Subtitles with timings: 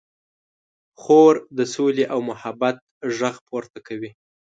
[1.01, 2.75] خور د سولې او محبت
[3.17, 4.11] غږ پورته کوي.